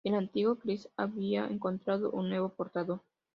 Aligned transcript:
El 0.03 0.15
antiguo 0.15 0.55
Kriss 0.57 0.89
había 0.97 1.45
encontrado 1.45 2.09
un 2.09 2.27
nuevo 2.31 2.49
portador. 2.49 3.01